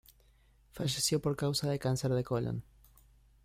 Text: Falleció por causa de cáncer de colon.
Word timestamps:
Falleció 0.71 1.21
por 1.21 1.35
causa 1.35 1.69
de 1.69 1.77
cáncer 1.77 2.11
de 2.13 2.23
colon. 2.23 2.63